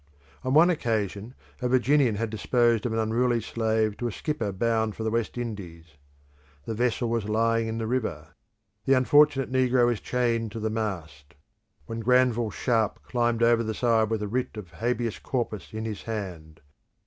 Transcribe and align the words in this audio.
On 0.43 0.55
one 0.55 0.71
occasion 0.71 1.35
a 1.61 1.67
Virginian 1.69 2.15
had 2.15 2.31
disposed 2.31 2.87
of 2.87 2.91
an 2.93 2.97
unruly 2.97 3.39
slave 3.39 3.95
to 3.97 4.07
a 4.07 4.11
skipper 4.11 4.51
bound 4.51 4.95
for 4.95 5.03
the 5.03 5.11
West 5.11 5.37
Indies. 5.37 5.95
The 6.65 6.73
vessel 6.73 7.07
was 7.07 7.29
lying 7.29 7.67
in 7.67 7.77
the 7.77 7.85
river; 7.85 8.29
the 8.85 8.95
unfortunate 8.95 9.51
negro 9.51 9.85
was 9.85 9.99
chained 10.01 10.51
to 10.53 10.59
the 10.59 10.71
mast; 10.71 11.35
when 11.85 11.99
Granville 11.99 12.49
Sharp 12.49 12.99
climbed 13.03 13.43
over 13.43 13.61
the 13.63 13.75
side 13.75 14.09
with 14.09 14.23
a 14.23 14.27
writ 14.27 14.57
of 14.57 14.71
Habeas 14.71 15.19
Corpus 15.19 15.71
in 15.71 15.85
his 15.85 16.01
hand. 16.01 16.61